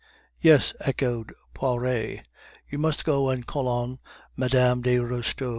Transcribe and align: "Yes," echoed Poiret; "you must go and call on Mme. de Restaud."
"Yes," 0.39 0.73
echoed 0.79 1.31
Poiret; 1.53 2.27
"you 2.67 2.79
must 2.79 3.05
go 3.05 3.29
and 3.29 3.45
call 3.45 3.67
on 3.67 3.99
Mme. 4.35 4.81
de 4.81 4.97
Restaud." 4.97 5.49